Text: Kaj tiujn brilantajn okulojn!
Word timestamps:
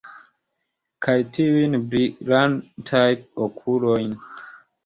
Kaj 1.07 1.15
tiujn 1.35 1.77
brilantajn 1.91 3.23
okulojn! 3.47 4.21